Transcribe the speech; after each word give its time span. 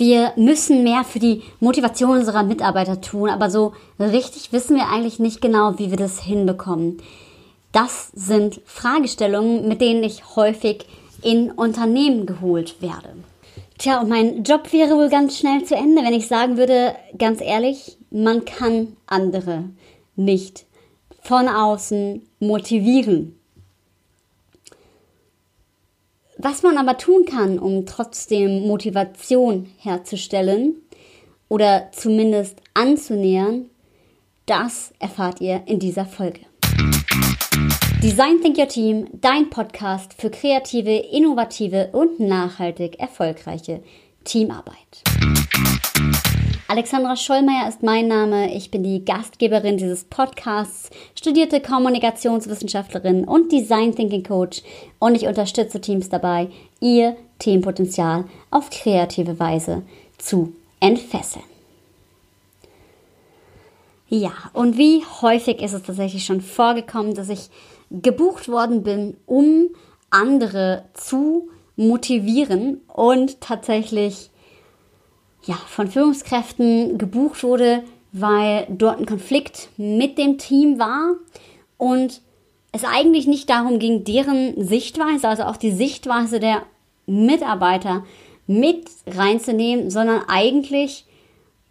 wir 0.00 0.32
müssen 0.36 0.82
mehr 0.82 1.04
für 1.04 1.18
die 1.18 1.42
Motivation 1.60 2.18
unserer 2.18 2.42
Mitarbeiter 2.42 3.00
tun, 3.00 3.28
aber 3.28 3.50
so 3.50 3.74
richtig 3.98 4.52
wissen 4.52 4.74
wir 4.76 4.88
eigentlich 4.88 5.18
nicht 5.18 5.40
genau, 5.40 5.78
wie 5.78 5.90
wir 5.90 5.98
das 5.98 6.20
hinbekommen. 6.20 6.96
Das 7.70 8.10
sind 8.14 8.62
Fragestellungen, 8.64 9.68
mit 9.68 9.80
denen 9.80 10.02
ich 10.02 10.34
häufig 10.34 10.86
in 11.22 11.50
Unternehmen 11.50 12.24
geholt 12.26 12.80
werde. 12.80 13.14
Tja, 13.78 14.00
und 14.00 14.08
mein 14.08 14.42
Job 14.42 14.72
wäre 14.72 14.96
wohl 14.96 15.10
ganz 15.10 15.38
schnell 15.38 15.64
zu 15.64 15.74
Ende, 15.74 16.02
wenn 16.02 16.14
ich 16.14 16.26
sagen 16.28 16.56
würde, 16.56 16.94
ganz 17.18 17.40
ehrlich, 17.40 17.98
man 18.10 18.44
kann 18.44 18.96
andere 19.06 19.64
nicht 20.16 20.66
von 21.22 21.46
außen 21.46 22.22
motivieren. 22.40 23.39
Was 26.42 26.62
man 26.62 26.78
aber 26.78 26.96
tun 26.96 27.26
kann, 27.26 27.58
um 27.58 27.84
trotzdem 27.84 28.66
Motivation 28.66 29.70
herzustellen 29.76 30.76
oder 31.50 31.90
zumindest 31.92 32.62
anzunähern, 32.72 33.66
das 34.46 34.94
erfahrt 34.98 35.42
ihr 35.42 35.64
in 35.66 35.78
dieser 35.78 36.06
Folge. 36.06 36.40
Design 38.02 38.40
Think 38.40 38.56
Your 38.56 38.68
Team, 38.68 39.08
dein 39.12 39.50
Podcast 39.50 40.14
für 40.14 40.30
kreative, 40.30 40.96
innovative 41.12 41.90
und 41.92 42.20
nachhaltig 42.20 42.98
erfolgreiche 42.98 43.82
Teamarbeit. 44.24 45.02
Alexandra 46.70 47.16
Schollmeier 47.16 47.68
ist 47.68 47.82
mein 47.82 48.06
Name. 48.06 48.54
Ich 48.54 48.70
bin 48.70 48.84
die 48.84 49.04
Gastgeberin 49.04 49.76
dieses 49.76 50.04
Podcasts, 50.04 50.88
studierte 51.16 51.60
Kommunikationswissenschaftlerin 51.60 53.24
und 53.24 53.50
Design 53.50 53.92
Thinking 53.92 54.22
Coach 54.22 54.62
und 55.00 55.16
ich 55.16 55.26
unterstütze 55.26 55.80
Teams 55.80 56.10
dabei, 56.10 56.48
ihr 56.78 57.16
Teampotenzial 57.40 58.26
auf 58.52 58.70
kreative 58.70 59.40
Weise 59.40 59.82
zu 60.16 60.52
entfesseln. 60.78 61.44
Ja, 64.08 64.30
und 64.52 64.78
wie 64.78 65.02
häufig 65.22 65.60
ist 65.62 65.72
es 65.72 65.82
tatsächlich 65.82 66.24
schon 66.24 66.40
vorgekommen, 66.40 67.14
dass 67.16 67.30
ich 67.30 67.50
gebucht 67.90 68.48
worden 68.48 68.84
bin, 68.84 69.16
um 69.26 69.70
andere 70.10 70.84
zu 70.94 71.48
motivieren 71.74 72.80
und 72.86 73.40
tatsächlich 73.40 74.30
ja, 75.44 75.54
von 75.54 75.88
Führungskräften 75.88 76.98
gebucht 76.98 77.42
wurde, 77.42 77.82
weil 78.12 78.66
dort 78.68 78.98
ein 78.98 79.06
Konflikt 79.06 79.68
mit 79.76 80.18
dem 80.18 80.38
Team 80.38 80.78
war 80.78 81.14
und 81.78 82.20
es 82.72 82.84
eigentlich 82.84 83.26
nicht 83.26 83.50
darum 83.50 83.78
ging, 83.78 84.04
deren 84.04 84.64
Sichtweise, 84.64 85.28
also 85.28 85.44
auch 85.44 85.56
die 85.56 85.72
Sichtweise 85.72 86.40
der 86.40 86.62
Mitarbeiter 87.06 88.04
mit 88.46 88.88
reinzunehmen, 89.06 89.90
sondern 89.90 90.22
eigentlich 90.28 91.04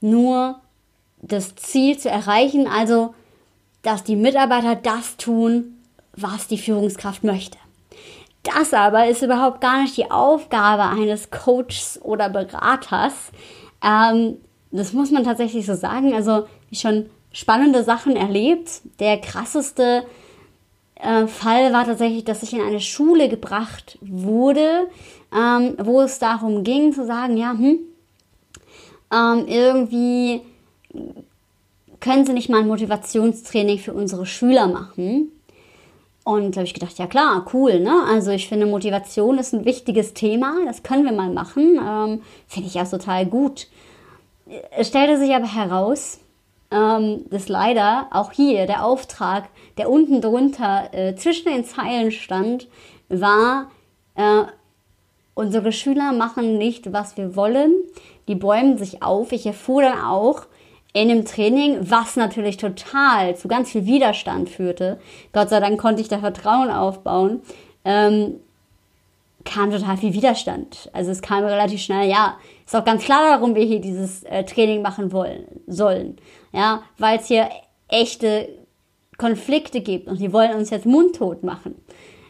nur 0.01 0.59
das 1.21 1.55
Ziel 1.55 1.97
zu 1.97 2.09
erreichen, 2.09 2.67
also 2.67 3.13
dass 3.81 4.03
die 4.03 4.15
Mitarbeiter 4.15 4.75
das 4.75 5.17
tun, 5.17 5.77
was 6.13 6.47
die 6.47 6.57
Führungskraft 6.57 7.23
möchte. 7.23 7.57
Das 8.43 8.73
aber 8.73 9.07
ist 9.07 9.21
überhaupt 9.21 9.61
gar 9.61 9.81
nicht 9.81 9.97
die 9.97 10.09
Aufgabe 10.11 10.83
eines 10.83 11.29
Coaches 11.29 11.99
oder 12.01 12.29
Beraters. 12.29 13.31
Ähm, 13.83 14.37
das 14.71 14.93
muss 14.93 15.11
man 15.11 15.23
tatsächlich 15.23 15.65
so 15.65 15.75
sagen. 15.75 16.13
Also 16.13 16.47
schon 16.71 17.09
spannende 17.31 17.83
Sachen 17.83 18.15
erlebt. 18.15 18.81
Der 18.99 19.19
krasseste 19.19 20.03
äh, 20.95 21.27
Fall 21.27 21.73
war 21.73 21.85
tatsächlich, 21.85 22.25
dass 22.25 22.43
ich 22.43 22.53
in 22.53 22.61
eine 22.61 22.81
Schule 22.81 23.29
gebracht 23.29 23.97
wurde, 24.01 24.87
ähm, 25.33 25.75
wo 25.79 26.01
es 26.01 26.19
darum 26.19 26.63
ging 26.63 26.93
zu 26.93 27.05
sagen, 27.05 27.37
ja, 27.37 27.51
hm, 27.51 27.79
ähm, 29.11 29.47
irgendwie 29.47 30.41
können 31.99 32.25
Sie 32.25 32.33
nicht 32.33 32.49
mal 32.49 32.61
ein 32.61 32.67
Motivationstraining 32.67 33.79
für 33.79 33.93
unsere 33.93 34.25
Schüler 34.25 34.67
machen? 34.67 35.31
Und 36.29 36.55
da 36.55 36.59
habe 36.59 36.67
ich 36.67 36.75
gedacht, 36.75 36.99
ja 36.99 37.07
klar, 37.07 37.43
cool, 37.55 37.79
ne? 37.79 38.03
Also 38.07 38.29
ich 38.29 38.47
finde, 38.47 38.67
Motivation 38.67 39.39
ist 39.39 39.51
ein 39.51 39.65
wichtiges 39.65 40.13
Thema, 40.13 40.57
das 40.67 40.83
können 40.83 41.03
wir 41.03 41.11
mal 41.11 41.31
machen. 41.31 41.79
Ähm, 41.83 42.21
finde 42.47 42.69
ich 42.69 42.79
auch 42.79 42.87
total 42.87 43.25
gut. 43.25 43.65
Es 44.77 44.89
stellte 44.89 45.17
sich 45.17 45.33
aber 45.33 45.51
heraus, 45.51 46.19
ähm, 46.69 47.25
dass 47.31 47.49
leider 47.49 48.09
auch 48.11 48.31
hier 48.31 48.67
der 48.67 48.85
Auftrag, 48.85 49.49
der 49.79 49.89
unten 49.89 50.21
drunter 50.21 50.93
äh, 50.93 51.15
zwischen 51.15 51.51
den 51.51 51.65
Zeilen 51.65 52.11
stand, 52.11 52.67
war, 53.07 53.71
äh, 54.13 54.43
unsere 55.33 55.71
Schüler 55.71 56.11
machen 56.11 56.59
nicht, 56.59 56.93
was 56.93 57.17
wir 57.17 57.35
wollen. 57.35 57.73
Die 58.27 58.35
bäumen 58.35 58.77
sich 58.77 59.01
auf. 59.01 59.31
Ich 59.31 59.47
erfuhr 59.47 59.81
dann 59.81 59.99
auch, 59.99 60.45
in 60.93 61.09
dem 61.09 61.25
Training, 61.25 61.77
was 61.81 62.15
natürlich 62.15 62.57
total 62.57 63.35
zu 63.35 63.47
ganz 63.47 63.71
viel 63.71 63.85
Widerstand 63.85 64.49
führte. 64.49 64.99
Gott 65.33 65.49
sei 65.49 65.59
Dank 65.59 65.79
konnte 65.79 66.01
ich 66.01 66.07
da 66.07 66.19
Vertrauen 66.19 66.71
aufbauen. 66.71 67.41
Ähm, 67.85 68.35
kam 69.45 69.71
total 69.71 69.97
viel 69.97 70.13
Widerstand. 70.13 70.89
Also 70.93 71.11
es 71.11 71.21
kam 71.21 71.43
relativ 71.43 71.81
schnell, 71.81 72.09
ja, 72.09 72.37
ist 72.65 72.75
auch 72.75 72.85
ganz 72.85 73.03
klar, 73.03 73.21
warum 73.37 73.55
wir 73.55 73.63
hier 73.63 73.79
dieses 73.79 74.23
äh, 74.23 74.43
Training 74.43 74.81
machen 74.81 75.11
wollen, 75.11 75.45
sollen. 75.67 76.17
Ja, 76.51 76.83
weil 76.97 77.19
es 77.19 77.27
hier 77.27 77.49
echte 77.87 78.49
Konflikte 79.17 79.81
gibt 79.81 80.07
und 80.07 80.19
die 80.19 80.33
wollen 80.33 80.53
uns 80.55 80.69
jetzt 80.69 80.85
mundtot 80.85 81.43
machen. 81.43 81.75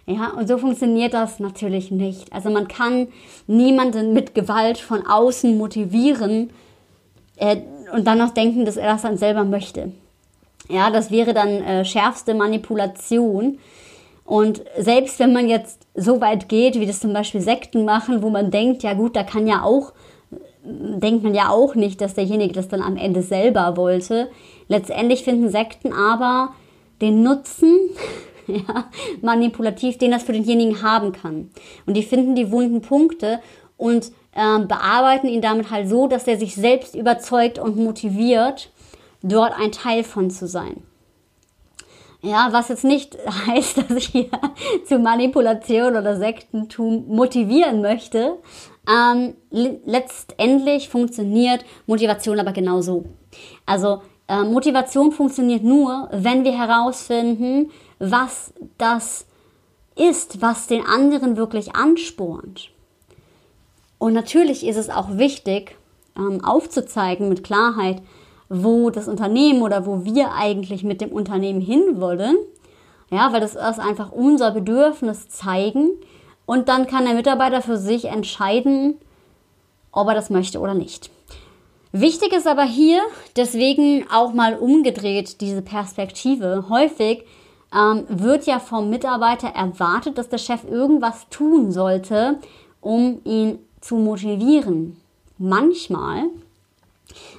Ja, 0.06 0.32
und 0.32 0.48
so 0.48 0.58
funktioniert 0.58 1.14
das 1.14 1.40
natürlich 1.40 1.92
nicht. 1.92 2.34
Also 2.34 2.50
man 2.50 2.68
kann 2.68 3.10
niemanden 3.48 4.14
mit 4.14 4.34
Gewalt 4.34 4.80
von 4.80 5.06
außen 5.06 5.58
motivieren, 5.58 6.50
äh, 7.38 7.58
und 7.94 8.06
dann 8.06 8.18
noch 8.18 8.32
denken, 8.32 8.66
dass 8.66 8.78
er 8.78 8.92
das 8.92 9.02
dann 9.02 9.18
selber 9.18 9.44
möchte. 9.44 9.92
Ja, 10.70 10.92
das 10.92 11.10
wäre 11.12 11.34
dann 11.34 11.50
äh, 11.50 11.86
schärfste 11.86 12.34
Manipulation. 12.34 13.58
Und 14.24 14.62
selbst 14.78 15.18
wenn 15.20 15.34
man 15.34 15.50
jetzt 15.50 15.88
so 15.96 16.22
weit 16.22 16.50
geht, 16.50 16.80
wie 16.80 16.86
das 16.86 17.00
zum 17.00 17.14
Beispiel 17.14 17.42
Sekten 17.42 17.84
machen, 17.86 18.22
wo 18.22 18.30
man 18.30 18.52
denkt, 18.52 18.84
ja 18.84 18.94
gut, 18.94 19.16
da 19.16 19.24
kann 19.24 19.48
ja 19.48 19.64
auch, 19.64 19.94
denkt 20.64 21.24
man 21.24 21.34
ja 21.34 21.50
auch 21.50 21.74
nicht, 21.74 22.00
dass 22.00 22.14
derjenige 22.14 22.54
das 22.54 22.68
dann 22.68 22.84
am 22.84 22.96
Ende 22.96 23.24
selber 23.24 23.76
wollte. 23.76 24.30
Letztendlich 24.68 25.24
finden 25.24 25.50
Sekten 25.50 25.94
aber 25.94 26.54
den 27.02 27.24
Nutzen, 27.24 27.76
ja, 28.48 28.86
manipulativ, 29.22 29.98
den 29.98 30.12
das 30.12 30.24
für 30.24 30.34
denjenigen 30.34 30.84
haben 30.84 31.12
kann. 31.12 31.50
Und 31.88 31.98
die 31.98 32.04
finden 32.04 32.36
die 32.36 32.52
wunden 32.52 32.82
Punkte 32.82 33.40
und 33.78 34.12
ähm, 34.36 34.68
bearbeiten 34.68 35.28
ihn 35.28 35.42
damit 35.42 35.72
halt 35.72 35.90
so, 35.90 36.08
dass 36.08 36.28
er 36.28 36.38
sich 36.38 36.56
selbst 36.56 36.96
überzeugt 36.96 37.60
und 37.60 37.78
motiviert, 37.78 38.72
dort 39.22 39.54
ein 39.60 39.72
Teil 39.72 40.04
von 40.04 40.30
zu 40.30 40.48
sein. 40.48 40.84
Ja, 42.22 42.50
was 42.52 42.68
jetzt 42.68 42.84
nicht 42.84 43.18
heißt, 43.48 43.78
dass 43.78 43.92
ich 43.92 44.08
hier 44.08 44.30
zu 44.86 45.00
Manipulation 45.00 45.96
oder 45.96 46.18
Sektentum 46.18 47.06
motivieren 47.08 47.82
möchte. 47.82 48.38
Ähm, 48.90 49.36
letztendlich 49.52 50.90
funktioniert 50.90 51.64
Motivation 51.86 52.40
aber 52.40 52.52
genau 52.52 52.82
so. 52.82 53.06
Also 53.66 54.02
äh, 54.28 54.44
Motivation 54.44 55.12
funktioniert 55.12 55.64
nur, 55.64 56.10
wenn 56.12 56.44
wir 56.44 56.58
herausfinden, 56.58 57.72
was 58.00 58.54
das 58.78 59.26
ist, 59.96 60.42
was 60.42 60.68
den 60.68 60.86
anderen 60.86 61.38
wirklich 61.38 61.76
anspornt. 61.76 62.72
Und 64.00 64.14
natürlich 64.14 64.66
ist 64.66 64.78
es 64.78 64.90
auch 64.90 65.18
wichtig, 65.18 65.76
ähm, 66.18 66.44
aufzuzeigen 66.44 67.30
mit 67.30 67.44
Klarheit, 67.44 68.02
wo 68.50 68.90
das 68.90 69.08
Unternehmen 69.08 69.62
oder 69.62 69.86
wo 69.86 70.04
wir 70.04 70.34
eigentlich 70.34 70.84
mit 70.84 71.02
dem 71.02 71.12
Unternehmen 71.12 71.62
hinwollen. 71.62 72.38
Ja, 73.12 73.32
weil 73.32 73.42
das 73.42 73.56
ist 73.56 73.80
einfach 73.80 74.12
unser 74.12 74.52
Bedürfnis 74.52 75.30
zeigen. 75.30 75.92
Und 76.46 76.68
dann 76.68 76.88
kann 76.88 77.06
der 77.06 77.14
Mitarbeiter 77.14 77.62
für 77.62 77.78
sich 77.78 78.06
entscheiden, 78.06 78.96
ob 79.92 80.08
er 80.08 80.16
das 80.16 80.30
möchte 80.30 80.60
oder 80.60 80.74
nicht. 80.74 81.12
Wichtig 81.92 82.34
ist 82.34 82.48
aber 82.48 82.64
hier 82.64 83.02
deswegen 83.36 84.06
auch 84.12 84.34
mal 84.34 84.56
umgedreht 84.56 85.42
diese 85.42 85.64
Perspektive. 85.64 86.66
Häufig 86.70 87.26
ähm, 87.76 88.06
wird 88.08 88.46
ja 88.46 88.60
vom 88.60 88.90
Mitarbeiter 88.90 89.50
erwartet, 89.50 90.18
dass 90.18 90.30
der 90.30 90.38
Chef 90.38 90.64
irgendwas 90.70 91.28
tun 91.30 91.72
sollte, 91.72 92.38
um 92.80 93.22
ihn 93.26 93.60
zu 93.82 93.96
motivieren. 93.96 94.98
Manchmal, 95.38 96.24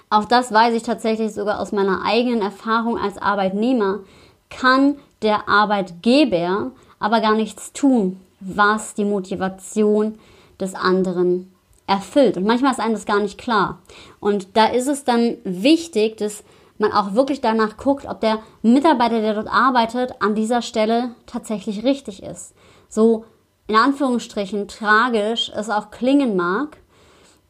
auch 0.09 0.25
das 0.25 0.53
weiß 0.53 0.75
ich 0.75 0.83
tatsächlich 0.83 1.33
sogar 1.33 1.61
aus 1.61 1.73
meiner 1.73 2.05
eigenen 2.05 2.43
Erfahrung 2.43 2.99
als 2.99 3.19
Arbeitnehmer, 3.19 4.01
kann 4.49 4.97
der 5.23 5.49
Arbeitgeber 5.49 6.73
aber 6.99 7.21
gar 7.21 7.35
nichts 7.35 7.73
tun, 7.73 8.21
was 8.41 8.95
die 8.95 9.05
Motivation 9.05 10.19
des 10.61 10.75
anderen 10.75 11.53
erfüllt. 11.87 12.37
Und 12.37 12.45
manchmal 12.45 12.73
ist 12.73 12.81
einem 12.81 12.95
das 12.95 13.07
gar 13.07 13.21
nicht 13.21 13.39
klar. 13.39 13.79
Und 14.21 14.57
da 14.57 14.67
ist 14.67 14.87
es 14.87 15.05
dann 15.05 15.37
wichtig, 15.45 16.17
dass 16.19 16.45
man 16.79 16.93
auch 16.93 17.15
wirklich 17.15 17.41
danach 17.41 17.77
guckt, 17.77 18.07
ob 18.07 18.21
der 18.21 18.39
Mitarbeiter, 18.63 19.21
der 19.21 19.35
dort 19.35 19.49
arbeitet, 19.49 20.15
an 20.21 20.35
dieser 20.35 20.63
Stelle 20.63 21.11
tatsächlich 21.27 21.85
richtig 21.85 22.23
ist. 22.23 22.55
So 22.89 23.25
in 23.71 23.77
Anführungsstrichen 23.77 24.67
tragisch 24.67 25.53
es 25.55 25.71
auch 25.71 25.93
klingen 25.93 26.35
mag, 26.35 26.77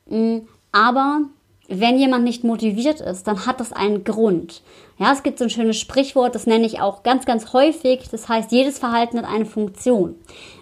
mm, 0.07 0.41
Aber 0.71 1.23
wenn 1.67 1.99
jemand 1.99 2.25
nicht 2.25 2.45
motiviert 2.45 3.01
ist, 3.01 3.27
dann 3.27 3.47
hat 3.47 3.59
das 3.59 3.73
einen 3.73 4.05
Grund. 4.05 4.63
Ja, 4.99 5.13
es 5.13 5.23
gibt 5.23 5.39
so 5.39 5.45
ein 5.45 5.51
schönes 5.51 5.79
Sprichwort, 5.79 6.35
das 6.35 6.47
nenne 6.47 6.67
ich 6.67 6.81
auch 6.81 7.03
ganz, 7.03 7.25
ganz 7.25 7.55
häufig. 7.55 8.09
Das 8.11 8.29
heißt, 8.29 8.53
jedes 8.53 8.79
Verhalten 8.79 9.19
hat 9.19 9.25
eine 9.25 9.47
Funktion. 9.47 10.15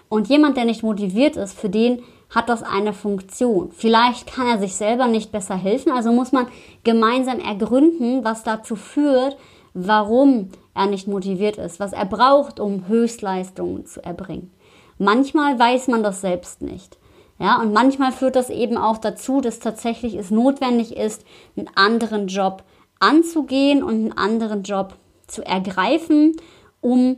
Und 0.07 0.29
jemand, 0.29 0.55
der 0.55 0.63
nicht 0.65 0.81
motiviert 0.81 1.35
ist, 1.35 1.59
für 1.59 1.69
den 1.69 2.03
hat 2.29 2.47
das 2.47 2.63
eine 2.63 2.93
Funktion. 2.93 3.71
Vielleicht 3.73 4.33
kann 4.33 4.47
er 4.47 4.59
sich 4.59 4.75
selber 4.75 5.07
nicht 5.07 5.31
besser 5.31 5.57
helfen, 5.57 5.91
also 5.91 6.13
muss 6.13 6.31
man 6.31 6.47
gemeinsam 6.83 7.39
ergründen, 7.39 8.23
was 8.23 8.43
dazu 8.43 8.77
führt, 8.77 9.35
warum 9.73 10.51
er 10.73 10.85
nicht 10.85 11.07
motiviert 11.07 11.57
ist, 11.57 11.81
was 11.81 11.91
er 11.91 12.05
braucht, 12.05 12.59
um 12.61 12.87
Höchstleistungen 12.87 13.85
zu 13.85 14.01
erbringen. 14.03 14.51
Manchmal 14.99 15.57
weiß 15.57 15.87
man 15.87 16.03
das 16.03 16.21
selbst 16.21 16.61
nicht. 16.61 16.97
Ja, 17.39 17.61
und 17.61 17.71
manchmal 17.71 18.11
führt 18.11 18.35
das 18.35 18.49
eben 18.49 18.77
auch 18.77 18.97
dazu, 18.97 19.39
dass 19.39 19.59
tatsächlich 19.59 20.15
es 20.15 20.29
notwendig 20.29 20.95
ist, 20.95 21.23
einen 21.55 21.69
anderen 21.73 22.27
Job 22.27 22.63
anzugehen 22.99 23.81
und 23.81 23.93
einen 23.93 24.17
anderen 24.17 24.63
Job 24.63 24.95
zu 25.25 25.45
ergreifen, 25.45 26.35
um 26.81 27.17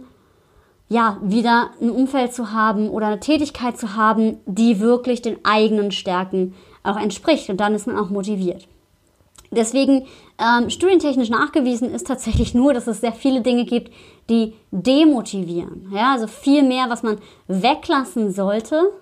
ja, 0.89 1.17
wieder 1.23 1.71
ein 1.81 1.89
Umfeld 1.89 2.33
zu 2.33 2.51
haben 2.51 2.89
oder 2.89 3.07
eine 3.07 3.19
Tätigkeit 3.19 3.77
zu 3.77 3.95
haben, 3.95 4.37
die 4.45 4.79
wirklich 4.79 5.21
den 5.21 5.43
eigenen 5.43 5.91
Stärken 5.91 6.53
auch 6.83 6.97
entspricht. 6.97 7.49
Und 7.49 7.57
dann 7.57 7.73
ist 7.73 7.87
man 7.87 7.97
auch 7.97 8.09
motiviert. 8.09 8.67
Deswegen 9.51 10.07
ähm, 10.37 10.69
studientechnisch 10.69 11.29
nachgewiesen 11.29 11.93
ist 11.93 12.07
tatsächlich 12.07 12.53
nur, 12.53 12.73
dass 12.73 12.87
es 12.87 13.01
sehr 13.01 13.11
viele 13.11 13.41
Dinge 13.41 13.65
gibt, 13.65 13.91
die 14.29 14.53
demotivieren. 14.71 15.91
Ja, 15.93 16.13
also 16.13 16.27
viel 16.27 16.63
mehr, 16.63 16.85
was 16.89 17.03
man 17.03 17.17
weglassen 17.47 18.31
sollte, 18.31 18.93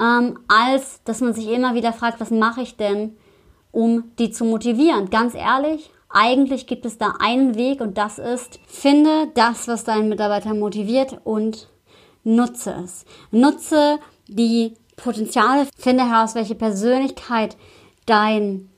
ähm, 0.00 0.38
als 0.46 1.02
dass 1.04 1.20
man 1.20 1.34
sich 1.34 1.48
immer 1.48 1.74
wieder 1.74 1.92
fragt, 1.92 2.20
was 2.20 2.30
mache 2.30 2.62
ich 2.62 2.76
denn, 2.76 3.16
um 3.72 4.12
die 4.20 4.30
zu 4.30 4.44
motivieren. 4.44 5.10
Ganz 5.10 5.34
ehrlich, 5.34 5.90
eigentlich 6.08 6.68
gibt 6.68 6.86
es 6.86 6.96
da 6.96 7.14
einen 7.18 7.56
Weg 7.56 7.80
und 7.80 7.98
das 7.98 8.18
ist, 8.18 8.60
finde 8.68 9.28
das, 9.34 9.66
was 9.66 9.82
deinen 9.82 10.08
Mitarbeiter 10.08 10.54
motiviert 10.54 11.20
und 11.24 11.68
nutze 12.22 12.74
es. 12.84 13.04
Nutze 13.32 13.98
die 14.28 14.74
Potenziale, 14.96 15.66
finde 15.76 16.08
heraus, 16.08 16.34
welche 16.36 16.54
Persönlichkeit 16.54 17.56
dein 18.06 18.69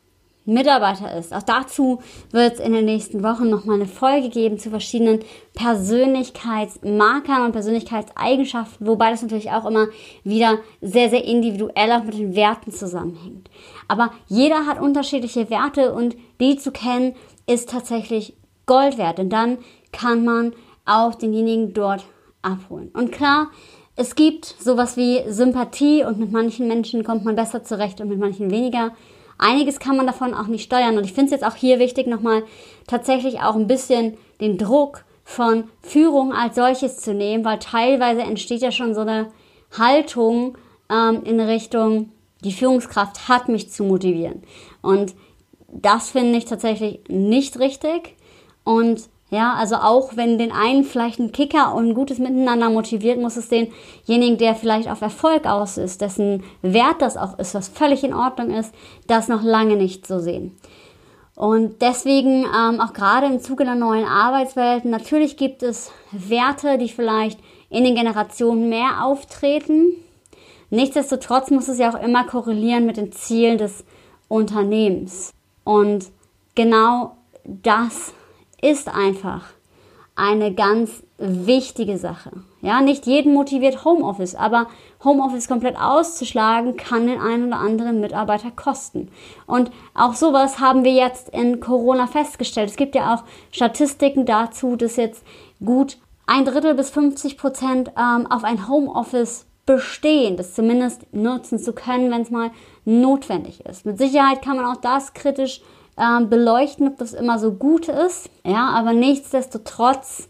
Mitarbeiter 0.45 1.17
ist. 1.17 1.33
Auch 1.33 1.43
dazu 1.43 2.01
wird 2.31 2.55
es 2.55 2.61
in 2.61 2.73
den 2.73 2.85
nächsten 2.85 3.23
Wochen 3.23 3.49
nochmal 3.49 3.77
eine 3.77 3.87
Folge 3.87 4.29
geben 4.29 4.59
zu 4.59 4.71
verschiedenen 4.71 5.21
Persönlichkeitsmarkern 5.55 7.45
und 7.45 7.53
Persönlichkeitseigenschaften, 7.53 8.87
wobei 8.87 9.11
das 9.11 9.23
natürlich 9.23 9.51
auch 9.51 9.65
immer 9.67 9.87
wieder 10.25 10.59
sehr, 10.81 11.11
sehr 11.11 11.25
individuell 11.25 11.93
auch 11.93 12.05
mit 12.05 12.15
den 12.15 12.35
Werten 12.35 12.73
zusammenhängt. 12.73 13.49
Aber 13.89 14.11
jeder 14.27 14.67
hat 14.67 14.81
unterschiedliche 14.81 15.49
Werte 15.51 15.93
und 15.93 16.17
die 16.41 16.57
zu 16.57 16.73
kennen 16.73 17.15
ist 17.47 17.71
tatsächlich 17.71 18.35
Gold 18.67 18.99
wert, 18.99 19.19
denn 19.19 19.31
dann 19.31 19.59
kann 19.93 20.25
man 20.25 20.55
auch 20.85 21.15
denjenigen 21.15 21.75
dort 21.75 22.05
abholen. 22.43 22.91
Und 22.95 23.13
klar, 23.13 23.51
es 23.95 24.15
gibt 24.15 24.47
sowas 24.59 24.97
wie 24.97 25.21
Sympathie 25.29 26.05
und 26.05 26.19
mit 26.19 26.33
manchen 26.33 26.67
Menschen 26.67 27.05
kommt 27.05 27.25
man 27.25 27.37
besser 27.37 27.63
zurecht 27.63 28.01
und 28.01 28.09
mit 28.09 28.19
manchen 28.19 28.51
weniger. 28.51 28.93
Einiges 29.43 29.81
kann 29.81 29.97
man 29.97 30.07
davon 30.07 30.35
auch 30.35 30.47
nicht 30.47 30.65
steuern. 30.65 30.97
Und 30.97 31.05
ich 31.05 31.13
finde 31.13 31.27
es 31.27 31.41
jetzt 31.41 31.45
auch 31.45 31.57
hier 31.57 31.79
wichtig, 31.79 32.07
nochmal 32.07 32.45
tatsächlich 32.87 33.41
auch 33.41 33.57
ein 33.57 33.67
bisschen 33.67 34.17
den 34.41 34.57
Druck 34.57 35.05
von 35.25 35.65
Führung 35.81 36.33
als 36.33 36.55
solches 36.55 36.99
zu 36.99 37.13
nehmen, 37.13 37.45
weil 37.45 37.59
teilweise 37.59 38.23
entsteht 38.23 38.63
ja 38.63 38.71
schon 38.71 38.95
so 38.95 39.01
eine 39.01 39.33
Haltung 39.77 40.57
ähm, 40.91 41.23
in 41.25 41.41
Richtung, 41.41 42.11
die 42.45 42.53
Führungskraft 42.53 43.29
hat 43.29 43.49
mich 43.49 43.71
zu 43.71 43.85
motivieren. 43.85 44.43
Und 44.81 45.15
das 45.69 46.11
finde 46.11 46.39
ich 46.39 46.45
tatsächlich 46.45 47.01
nicht 47.09 47.59
richtig. 47.59 48.17
Und 48.65 49.09
ja, 49.33 49.55
also 49.55 49.77
auch 49.77 50.15
wenn 50.15 50.37
den 50.37 50.53
einen 50.53 50.85
vielleicht 50.85 51.19
ein 51.19 51.33
Kicker 51.33 51.75
und 51.75 51.89
ein 51.89 51.95
gutes 51.95 52.19
Miteinander 52.19 52.69
motiviert, 52.69 53.19
muss 53.19 53.39
es 53.39 53.49
denjenigen, 53.49 54.37
der 54.37 54.55
vielleicht 54.55 54.91
auf 54.91 55.01
Erfolg 55.01 55.47
aus 55.47 55.79
ist, 55.79 56.03
dessen 56.03 56.45
Wert 56.61 57.01
das 57.01 57.17
auch 57.17 57.39
ist, 57.39 57.55
was 57.55 57.69
völlig 57.69 58.05
in 58.05 58.13
Ordnung 58.13 58.51
ist, 58.51 58.75
das 59.07 59.29
noch 59.29 59.43
lange 59.43 59.77
nicht 59.77 60.07
so 60.07 60.19
sehen. 60.19 60.55
Und 61.35 61.81
deswegen 61.81 62.45
ähm, 62.45 62.79
auch 62.79 62.93
gerade 62.93 63.25
im 63.25 63.41
Zuge 63.41 63.65
der 63.65 63.75
neuen 63.75 64.05
Arbeitswelten, 64.05 64.91
natürlich 64.91 65.39
gibt 65.39 65.63
es 65.63 65.91
Werte, 66.11 66.77
die 66.77 66.91
vielleicht 66.91 67.41
in 67.71 67.85
den 67.85 67.95
Generationen 67.95 68.69
mehr 68.69 69.03
auftreten. 69.03 69.95
Nichtsdestotrotz 70.69 71.51
muss 71.51 71.69
es 71.69 71.79
ja 71.79 71.91
auch 71.91 72.03
immer 72.03 72.25
korrelieren 72.25 72.85
mit 72.85 72.99
den 72.99 73.13
Zielen 73.13 73.57
des 73.57 73.83
Unternehmens. 74.29 75.33
Und 75.65 76.05
genau 76.55 77.17
das 77.45 78.13
ist 78.63 78.89
einfach 78.89 79.45
eine 80.15 80.55
ganz 80.55 81.03
wichtige 81.19 81.99
Sache. 81.99 82.31
Ja, 82.61 82.81
nicht 82.81 83.07
jeden 83.07 83.33
motiviert 83.35 83.85
Homeoffice, 83.85 84.35
aber 84.35 84.69
Homeoffice 85.03 85.49
komplett 85.49 85.77
auszuschlagen 85.79 86.77
kann 86.77 87.07
den 87.07 87.21
einen 87.21 87.49
oder 87.49 87.59
anderen 87.59 88.01
Mitarbeiter 88.01 88.51
kosten. 88.51 89.11
Und 89.47 89.71
auch 89.95 90.15
sowas 90.15 90.61
haben 90.61 90.85
wir 90.85 90.93
jetzt 90.93 91.29
in 91.31 91.61
Corona 91.61 92.07
festgestellt. 92.07 92.71
Es 92.71 92.77
gibt 92.77 92.95
ja 92.95 93.15
auch 93.15 93.25
Statistiken 93.51 94.27
dazu, 94.27 94.77
dass 94.77 94.97
jetzt 94.97 95.25
gut 95.65 95.99
ein 96.27 96.45
Drittel 96.45 96.75
bis 96.75 96.91
50 96.91 97.39
Prozent 97.39 97.93
ähm, 97.99 98.31
auf 98.31 98.45
ein 98.45 98.69
Homeoffice 98.69 99.47
bestehen, 99.65 100.37
das 100.37 100.55
zumindest 100.55 101.13
nutzen 101.13 101.59
zu 101.59 101.73
können, 101.73 102.11
wenn 102.11 102.23
es 102.23 102.31
mal 102.31 102.51
notwendig 102.85 103.65
ist. 103.65 103.87
Mit 103.87 103.99
Sicherheit 103.99 104.43
kann 104.43 104.57
man 104.57 104.67
auch 104.67 104.81
das 104.81 105.15
kritisch 105.15 105.63
äh, 105.97 106.25
beleuchten, 106.25 106.89
ob 106.89 106.99
das 106.99 107.13
immer 107.13 107.39
so 107.39 107.53
gut 107.53 107.89
ist. 107.89 108.31
Ja, 108.45 108.71
aber 108.71 108.93
nichtsdestotrotz, 108.93 110.29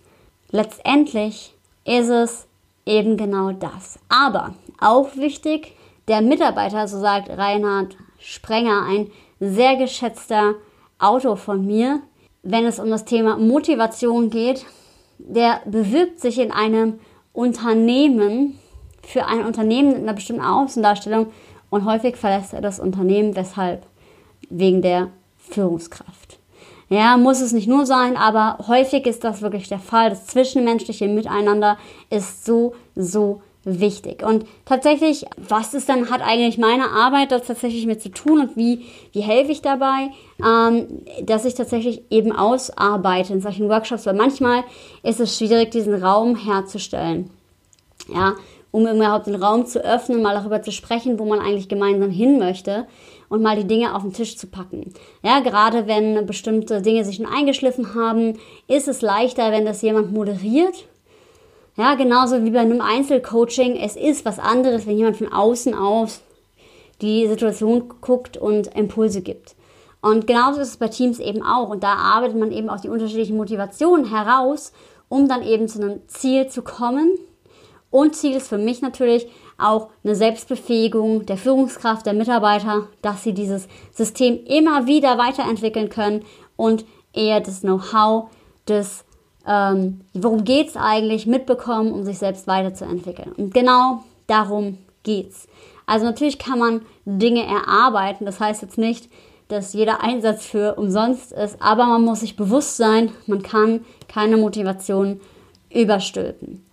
letztendlich 0.51 1.55
ist 1.85 2.09
es 2.09 2.47
eben 2.87 3.17
genau 3.17 3.53
das. 3.53 3.99
Aber 4.09 4.55
auch 4.81 5.17
wichtig, 5.17 5.75
der 6.09 6.21
Mitarbeiter, 6.21 6.87
so 6.89 6.99
sagt 6.99 7.31
Reinhard 7.31 7.97
Sprenger, 8.19 8.85
ein 8.87 9.11
sehr 9.41 9.77
geschätzter 9.77 10.55
Autor 10.99 11.37
von 11.37 11.67
mir, 11.67 12.01
wenn 12.43 12.65
es 12.65 12.79
um 12.79 12.91
das 12.91 13.05
Thema 13.05 13.37
Motivation 13.37 14.31
geht, 14.31 14.65
der 15.19 15.61
bewirbt 15.65 16.21
sich 16.21 16.39
in 16.39 16.51
einem 16.51 17.01
Unternehmen 17.33 18.59
für 19.03 19.27
ein 19.27 19.45
Unternehmen 19.45 19.93
mit 19.93 20.03
einer 20.03 20.15
bestimmten 20.15 20.45
Außendarstellung 20.45 21.33
und 21.71 21.85
häufig 21.85 22.17
verlässt 22.17 22.53
er 22.53 22.61
das 22.61 22.79
Unternehmen, 22.79 23.35
weshalb? 23.35 23.87
Wegen 24.51 24.83
der 24.83 25.09
Führungskraft. 25.51 26.39
Ja, 26.89 27.17
muss 27.17 27.41
es 27.41 27.53
nicht 27.53 27.69
nur 27.69 27.87
sein, 27.87 28.19
aber 28.19 28.59
häufig 28.69 29.07
ist 29.07 29.25
das 29.25 29.41
wirklich 29.41 29.69
der 29.69 29.79
Fall. 29.79 30.11
Das 30.11 30.27
zwischenmenschliche 30.27 31.09
Miteinander 31.09 31.79
ist 32.11 32.45
so, 32.45 32.75
so 32.95 33.41
wichtig. 33.65 34.23
Und 34.23 34.45
tatsächlich, 34.65 35.25
was 35.37 35.73
ist 35.73 35.89
dann, 35.89 36.11
hat 36.11 36.21
eigentlich 36.21 36.59
meine 36.59 36.91
Arbeit 36.91 37.33
da 37.33 37.39
tatsächlich 37.39 37.87
mit 37.87 38.03
zu 38.03 38.11
tun 38.11 38.41
und 38.41 38.57
wie, 38.57 38.85
wie 39.13 39.21
helfe 39.21 39.53
ich 39.53 39.63
dabei, 39.63 40.11
ähm, 40.45 40.87
dass 41.23 41.45
ich 41.45 41.55
tatsächlich 41.55 42.03
eben 42.11 42.33
ausarbeite 42.33 43.33
in 43.33 43.41
solchen 43.41 43.69
Workshops, 43.69 44.05
weil 44.05 44.15
manchmal 44.15 44.65
ist 45.03 45.21
es 45.21 45.39
schwierig, 45.39 45.71
diesen 45.71 45.95
Raum 45.95 46.37
herzustellen. 46.37 47.31
Ja, 48.13 48.35
um 48.71 48.87
überhaupt 48.87 49.29
den 49.29 49.37
Raum 49.37 49.67
zu 49.67 49.85
öffnen, 49.85 50.23
mal 50.23 50.35
darüber 50.35 50.61
zu 50.63 50.73
sprechen, 50.73 51.19
wo 51.19 51.25
man 51.25 51.39
eigentlich 51.39 51.69
gemeinsam 51.69 52.11
hin 52.11 52.39
möchte 52.39 52.87
und 53.33 53.41
mal 53.41 53.57
die 53.57 53.67
Dinge 53.67 53.95
auf 53.95 54.03
den 54.03 54.13
Tisch 54.13 54.37
zu 54.37 54.47
packen. 54.47 54.93
Ja, 55.23 55.41
gerade 55.41 55.87
wenn 55.87 56.27
bestimmte 56.27 56.83
Dinge 56.83 57.03
sich 57.03 57.17
schon 57.17 57.25
eingeschliffen 57.25 57.95
haben, 57.95 58.39
ist 58.69 58.89
es 58.89 59.01
leichter, 59.01 59.51
wenn 59.51 59.65
das 59.65 59.81
jemand 59.81 60.13
moderiert. 60.13 60.85
Ja, 61.79 61.95
genauso 61.95 62.45
wie 62.45 62.51
bei 62.51 62.59
einem 62.59 62.83
Einzelcoaching. 62.83 63.77
Es 63.77 63.97
ist 63.97 64.27
was 64.27 64.39
anderes, 64.39 64.87
wenn 64.87 64.99
jemand 64.99 65.17
von 65.17 65.33
außen 65.33 65.75
aus 65.75 66.21
die 67.01 67.27
Situation 67.27 67.91
guckt 68.03 68.37
und 68.37 68.67
Impulse 68.77 69.23
gibt. 69.23 69.57
Und 70.03 70.27
genauso 70.27 70.61
ist 70.61 70.69
es 70.69 70.77
bei 70.77 70.89
Teams 70.89 71.19
eben 71.19 71.43
auch. 71.43 71.71
Und 71.71 71.83
da 71.83 71.95
arbeitet 71.95 72.37
man 72.37 72.53
eben 72.53 72.69
auch 72.69 72.81
die 72.81 72.91
unterschiedlichen 72.91 73.39
Motivationen 73.39 74.11
heraus, 74.11 74.75
um 75.09 75.27
dann 75.27 75.43
eben 75.43 75.69
zu 75.69 75.81
einem 75.81 76.07
Ziel 76.07 76.49
zu 76.49 76.61
kommen 76.61 77.17
und 77.93 78.17
Ziel 78.17 78.35
ist 78.35 78.49
für 78.49 78.59
mich 78.59 78.81
natürlich 78.81 79.29
auch 79.59 79.91
eine 80.03 80.17
Selbstbefähigung 80.17 81.27
der 81.27 81.37
Führungskraft, 81.37 82.07
der 82.07 82.15
Mitarbeiter, 82.15 82.89
dass 83.03 83.23
sie 83.23 83.35
dieses 83.35 83.69
System 83.93 84.43
immer 84.47 84.87
wieder 84.87 85.19
weiterentwickeln 85.19 85.91
können 85.91 86.25
und 86.57 86.85
eher 87.13 87.41
das 87.41 87.61
Know-how, 87.61 88.31
das, 88.65 89.05
ähm, 89.47 90.01
worum 90.15 90.45
geht 90.45 90.69
es 90.69 90.77
eigentlich, 90.77 91.27
mitbekommen, 91.27 91.93
um 91.93 92.05
sich 92.05 92.19
selbst 92.19 92.47
weiterzuentwickeln. 92.47 93.33
Und 93.33 93.53
genau 93.53 94.03
darum 94.27 94.79
geht's. 95.03 95.47
Also 95.85 96.07
natürlich 96.07 96.39
kann 96.39 96.59
man 96.59 96.81
Dinge 97.05 97.45
erarbeiten, 97.45 98.25
das 98.25 98.41
heißt 98.41 98.63
jetzt 98.63 98.79
nicht, 98.79 99.11
dass 99.49 99.75
jeder 99.75 100.03
Einsatz 100.03 100.47
für 100.47 100.77
umsonst 100.77 101.33
ist, 101.33 101.61
aber 101.61 101.85
man 101.85 102.03
muss 102.03 102.21
sich 102.21 102.37
bewusst 102.37 102.79
sein, 102.79 103.13
man 103.27 103.43
kann 103.43 103.85
keine 104.09 104.39
Motivation 104.39 105.21
überstülpen. 105.69 106.65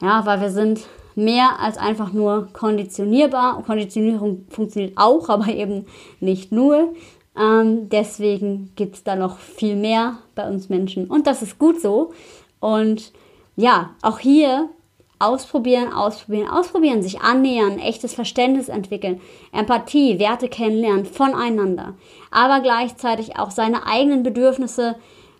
Ja, 0.00 0.26
weil 0.26 0.40
wir 0.40 0.50
sind 0.50 0.86
mehr 1.14 1.58
als 1.58 1.78
einfach 1.78 2.12
nur 2.12 2.48
konditionierbar. 2.52 3.62
Konditionierung 3.64 4.46
funktioniert 4.48 4.96
auch, 4.96 5.28
aber 5.30 5.48
eben 5.48 5.86
nicht 6.20 6.52
nur. 6.52 6.92
Ähm, 7.38 7.88
deswegen 7.88 8.72
gibt 8.76 8.96
es 8.96 9.04
da 9.04 9.16
noch 9.16 9.38
viel 9.38 9.76
mehr 9.76 10.18
bei 10.34 10.48
uns 10.48 10.68
Menschen. 10.68 11.06
Und 11.06 11.26
das 11.26 11.42
ist 11.42 11.58
gut 11.58 11.80
so. 11.80 12.12
Und 12.60 13.12
ja, 13.56 13.90
auch 14.02 14.18
hier 14.18 14.68
ausprobieren, 15.18 15.92
ausprobieren, 15.92 16.48
ausprobieren, 16.48 17.02
sich 17.02 17.20
annähern, 17.20 17.78
echtes 17.78 18.14
Verständnis 18.14 18.68
entwickeln, 18.68 19.20
Empathie, 19.52 20.18
Werte 20.18 20.48
kennenlernen 20.48 21.06
voneinander, 21.06 21.94
aber 22.30 22.60
gleichzeitig 22.60 23.38
auch 23.38 23.50
seine 23.50 23.86
eigenen 23.86 24.22
Bedürfnisse 24.22 24.96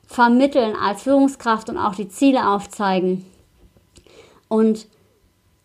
vermitteln 0.07 0.75
als 0.77 1.03
Führungskraft 1.03 1.69
und 1.69 1.77
auch 1.77 1.95
die 1.95 2.09
Ziele 2.09 2.49
aufzeigen. 2.49 3.27
Und 4.49 4.87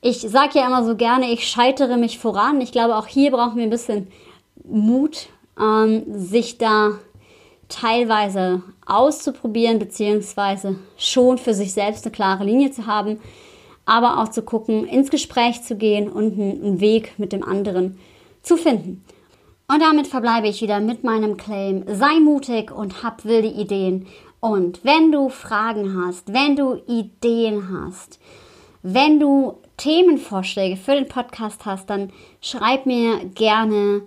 ich 0.02 0.22
sage 0.22 0.60
ja 0.60 0.68
immer 0.68 0.84
so 0.84 0.96
gerne, 0.96 1.32
ich 1.32 1.48
scheitere 1.48 1.98
mich 1.98 2.20
voran. 2.20 2.60
Ich 2.62 2.72
glaube, 2.72 2.96
auch 2.96 3.08
hier 3.08 3.32
brauchen 3.32 3.58
wir 3.58 3.64
ein 3.64 3.70
bisschen 3.70 4.08
Mut, 4.64 5.28
ähm, 5.60 6.04
sich 6.08 6.58
da 6.58 6.94
teilweise 7.70 8.64
auszuprobieren, 8.86 9.80
beziehungsweise 9.80 10.76
schon 10.98 11.38
für 11.38 11.54
sich 11.54 11.74
selbst 11.74 12.06
eine 12.06 12.12
klare 12.12 12.44
Linie 12.44 12.72
zu 12.72 12.86
haben, 12.86 13.20
aber 13.86 14.22
auch 14.22 14.30
zu 14.30 14.42
gucken, 14.42 14.86
ins 14.86 15.10
Gespräch 15.10 15.64
zu 15.64 15.76
gehen 15.76 16.10
und 16.10 16.34
einen 16.34 16.80
Weg 16.80 17.18
mit 17.18 17.32
dem 17.32 17.44
anderen 17.44 18.00
zu 18.42 18.58
finden. 18.58 19.04
Und 19.68 19.82
damit 19.82 20.08
verbleibe 20.08 20.48
ich 20.48 20.62
wieder 20.62 20.82
mit 20.82 21.04
meinem 21.04 21.38
Claim. 21.38 21.86
Sei 21.88 22.20
mutig 22.20 22.72
und 22.72 23.04
hab 23.04 23.24
wilde 23.24 23.48
Ideen. 23.48 24.08
Und 24.42 24.84
wenn 24.84 25.12
du 25.12 25.30
Fragen 25.30 26.04
hast, 26.04 26.34
wenn 26.34 26.56
du 26.56 26.82
Ideen 26.88 27.70
hast, 27.72 28.20
wenn 28.84 29.20
du 29.20 29.58
Themenvorschläge 29.78 30.78
für 30.78 30.94
den 30.94 31.08
Podcast 31.08 31.66
hast, 31.66 31.90
dann 31.90 32.12
schreib 32.42 32.86
mir 32.86 33.26
gerne 33.34 34.02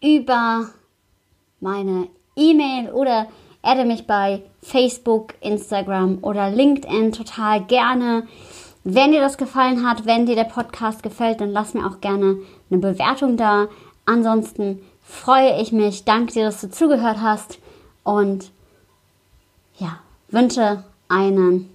über 0.00 0.68
meine 1.60 2.08
E-Mail 2.36 2.90
oder 2.90 3.26
adde 3.62 3.84
mich 3.84 4.06
bei 4.06 4.42
Facebook, 4.62 5.34
Instagram 5.40 6.18
oder 6.22 6.50
LinkedIn 6.50 7.12
total 7.12 7.64
gerne. 7.64 8.26
Wenn 8.84 9.10
dir 9.10 9.20
das 9.20 9.36
gefallen 9.36 9.86
hat, 9.86 10.06
wenn 10.06 10.26
dir 10.26 10.36
der 10.36 10.44
Podcast 10.44 11.02
gefällt, 11.02 11.40
dann 11.40 11.50
lass 11.50 11.74
mir 11.74 11.86
auch 11.86 12.00
gerne 12.00 12.38
eine 12.70 12.80
Bewertung 12.80 13.36
da. 13.36 13.68
Ansonsten 14.06 14.80
freue 15.02 15.60
ich 15.60 15.72
mich. 15.72 16.04
Danke 16.04 16.34
dir, 16.34 16.44
dass 16.44 16.60
du 16.60 16.70
zugehört 16.70 17.18
hast 17.20 17.58
und 18.04 18.50
ja, 19.78 19.98
wünsche 20.30 20.84
einen 21.08 21.68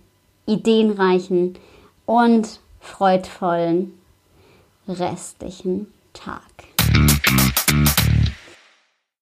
ideenreichen 0.46 1.58
und 2.06 2.60
freudvollen 2.80 4.00
restlichen 4.88 5.94
Tag. 6.14 6.73